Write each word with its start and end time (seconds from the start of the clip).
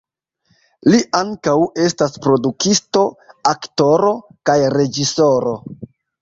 Li 0.93 1.01
ankaŭ 1.17 1.53
estas 1.87 2.17
produktisto, 2.23 3.03
aktoro, 3.53 4.15
kaj 4.51 4.57
reĝisoro. 4.77 5.55